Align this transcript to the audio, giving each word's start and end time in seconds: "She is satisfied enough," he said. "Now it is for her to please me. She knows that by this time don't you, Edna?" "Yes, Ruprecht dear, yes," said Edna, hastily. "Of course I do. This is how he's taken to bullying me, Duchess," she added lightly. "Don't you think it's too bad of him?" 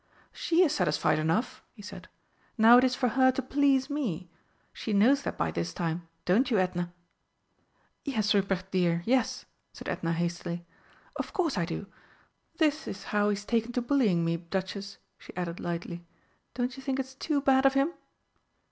"She 0.31 0.63
is 0.63 0.73
satisfied 0.73 1.19
enough," 1.19 1.61
he 1.73 1.83
said. 1.83 2.07
"Now 2.57 2.79
it 2.79 2.83
is 2.83 2.95
for 2.95 3.09
her 3.09 3.31
to 3.33 3.41
please 3.43 3.87
me. 3.87 4.31
She 4.73 4.93
knows 4.93 5.21
that 5.21 5.37
by 5.37 5.51
this 5.51 5.75
time 5.75 6.07
don't 6.25 6.49
you, 6.49 6.57
Edna?" 6.57 6.91
"Yes, 8.03 8.33
Ruprecht 8.33 8.71
dear, 8.71 9.03
yes," 9.05 9.45
said 9.73 9.87
Edna, 9.87 10.13
hastily. 10.13 10.65
"Of 11.17 11.33
course 11.33 11.55
I 11.55 11.65
do. 11.65 11.85
This 12.57 12.87
is 12.87 13.03
how 13.13 13.29
he's 13.29 13.45
taken 13.45 13.73
to 13.73 13.81
bullying 13.83 14.25
me, 14.25 14.37
Duchess," 14.37 14.97
she 15.19 15.37
added 15.37 15.59
lightly. 15.59 16.07
"Don't 16.55 16.75
you 16.75 16.81
think 16.81 16.97
it's 16.99 17.13
too 17.13 17.39
bad 17.39 17.67
of 17.67 17.75
him?" 17.75 17.91